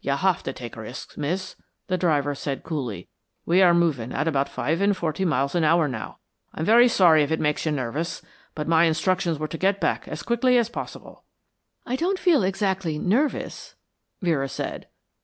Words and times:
"You 0.00 0.10
have 0.10 0.42
to 0.42 0.52
take 0.52 0.74
risks, 0.74 1.16
miss," 1.16 1.54
the 1.86 1.96
driver 1.96 2.34
said 2.34 2.64
coolly. 2.64 3.08
"We 3.46 3.62
are 3.62 3.72
moving 3.72 4.12
at 4.12 4.26
about 4.26 4.48
five 4.48 4.80
and 4.80 4.96
forty 4.96 5.24
miles 5.24 5.54
an 5.54 5.62
hour 5.62 5.86
now. 5.86 6.18
I'm 6.52 6.64
very 6.64 6.88
sorry 6.88 7.22
if 7.22 7.30
it 7.30 7.38
makes 7.38 7.64
you 7.64 7.70
nervous, 7.70 8.20
but 8.56 8.66
my 8.66 8.86
instructions 8.86 9.38
were 9.38 9.46
to 9.46 9.56
get 9.56 9.80
back 9.80 10.08
as 10.08 10.24
quickly 10.24 10.58
as 10.58 10.68
possible." 10.68 11.22
"I 11.86 11.94
don't 11.94 12.18
feel 12.18 12.42
exactly 12.42 12.98
nervous," 12.98 13.76
Vera 14.20 14.48
said. 14.48 14.88